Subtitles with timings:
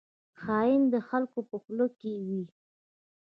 [0.41, 2.41] خاین د خلکو په خوله کې وي